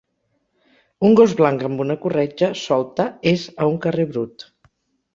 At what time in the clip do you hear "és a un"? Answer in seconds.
3.37-3.81